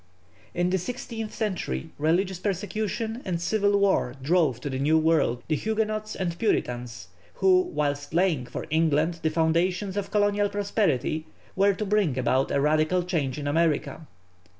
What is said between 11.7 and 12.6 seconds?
to bring about a